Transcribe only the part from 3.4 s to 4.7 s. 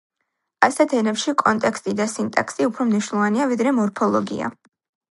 ვიდრე მორფოლოგია.